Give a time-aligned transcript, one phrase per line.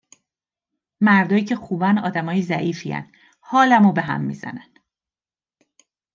[1.01, 4.73] مردایی که خوبن، آدمای ضعیفین، حالم رو بهم می زنن